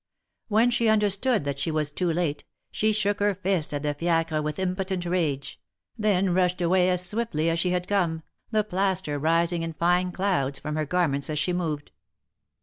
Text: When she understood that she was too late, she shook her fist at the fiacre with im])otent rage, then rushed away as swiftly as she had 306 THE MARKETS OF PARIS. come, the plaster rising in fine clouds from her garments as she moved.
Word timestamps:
When 0.47 0.71
she 0.71 0.89
understood 0.89 1.45
that 1.45 1.59
she 1.59 1.69
was 1.69 1.91
too 1.91 2.11
late, 2.11 2.43
she 2.71 2.91
shook 2.91 3.19
her 3.19 3.35
fist 3.35 3.71
at 3.71 3.83
the 3.83 3.93
fiacre 3.93 4.41
with 4.41 4.57
im])otent 4.57 5.07
rage, 5.07 5.61
then 5.95 6.33
rushed 6.33 6.59
away 6.59 6.89
as 6.89 7.05
swiftly 7.05 7.51
as 7.51 7.59
she 7.59 7.69
had 7.69 7.85
306 7.85 7.91
THE 7.91 8.07
MARKETS 8.17 8.29
OF 8.31 8.51
PARIS. 8.51 8.51
come, 8.51 8.57
the 8.57 8.63
plaster 8.63 9.19
rising 9.19 9.61
in 9.61 9.73
fine 9.73 10.11
clouds 10.11 10.57
from 10.57 10.75
her 10.75 10.85
garments 10.87 11.29
as 11.29 11.37
she 11.37 11.53
moved. 11.53 11.91